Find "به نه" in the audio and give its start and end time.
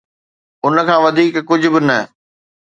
1.73-1.99